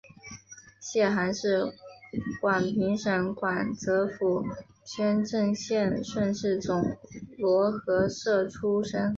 [0.79, 1.71] 谢涵是
[2.41, 4.43] 广平省广泽府
[4.83, 6.97] 宣政县顺示总
[7.37, 9.07] 罗河社出生。